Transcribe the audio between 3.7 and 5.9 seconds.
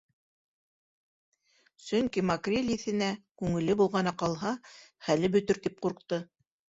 болғана ҡалһа, хәле бөтөр тип